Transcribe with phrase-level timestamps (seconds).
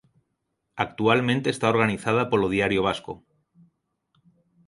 [0.85, 3.13] Actualmente está organizada polo "Diario Vasco".